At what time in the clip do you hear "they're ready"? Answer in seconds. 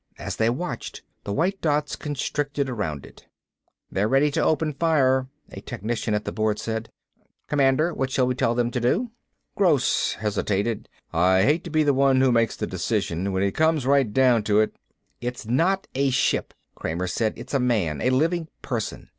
3.91-4.31